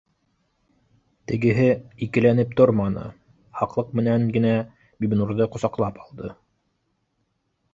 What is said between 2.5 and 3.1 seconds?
торманы,